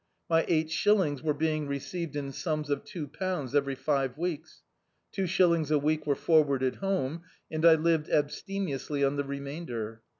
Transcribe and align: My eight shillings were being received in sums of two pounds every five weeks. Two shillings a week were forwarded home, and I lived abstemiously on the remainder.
My 0.27 0.45
eight 0.47 0.71
shillings 0.71 1.21
were 1.21 1.35
being 1.35 1.67
received 1.67 2.15
in 2.15 2.31
sums 2.31 2.71
of 2.71 2.83
two 2.83 3.07
pounds 3.07 3.53
every 3.53 3.75
five 3.75 4.17
weeks. 4.17 4.63
Two 5.11 5.27
shillings 5.27 5.69
a 5.69 5.77
week 5.77 6.07
were 6.07 6.15
forwarded 6.15 6.77
home, 6.77 7.21
and 7.51 7.63
I 7.63 7.75
lived 7.75 8.09
abstemiously 8.09 9.03
on 9.03 9.15
the 9.17 9.23
remainder. 9.25 10.01